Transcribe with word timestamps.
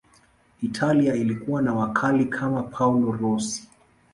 italia 0.61 1.15
ilikuwa 1.15 1.61
na 1.61 1.73
wakali 1.73 2.25
kama 2.25 2.63
paolo 2.63 3.11
rossi 3.11 3.67